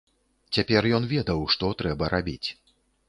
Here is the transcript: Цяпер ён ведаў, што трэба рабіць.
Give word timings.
Цяпер 0.57 0.87
ён 0.99 1.05
ведаў, 1.13 1.45
што 1.57 1.69
трэба 1.83 2.11
рабіць. 2.15 2.49